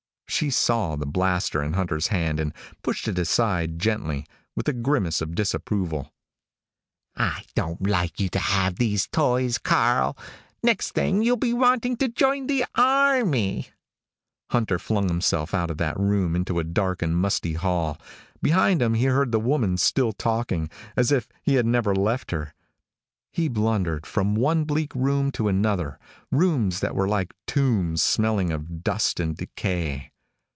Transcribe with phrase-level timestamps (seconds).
[0.41, 2.53] She saw the blaster in Hunter's hand and
[2.83, 6.13] pushed it aside gently, with a grimace of disapproval.
[7.17, 10.17] "I don't like you to have these toys, Karl.
[10.63, 13.67] Next thing, you'll be wanting to join the army."
[14.49, 17.99] Hunter flung himself out of that room, into a dark and musty hall.
[18.41, 22.53] Behind him he heard the woman still talking, as if he had never left her.
[23.33, 25.99] He blundered from one bleak room to another,
[26.31, 30.07] rooms that were like tombs smelling of dust and decay.